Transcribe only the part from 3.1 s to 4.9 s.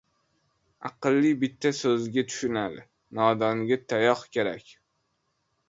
nodonga tayoq kerak.